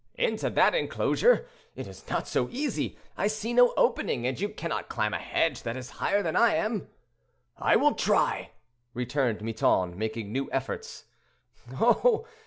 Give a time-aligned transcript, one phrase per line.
[0.15, 1.45] "Into that inclosure,
[1.75, 2.97] it is not so easy.
[3.15, 6.55] I see no opening, and you cannot climb a hedge that is higher than I
[6.55, 6.89] am."
[7.55, 8.49] "I will try,"
[8.95, 11.05] returned Miton, making new efforts.
[11.73, 12.25] "Oh!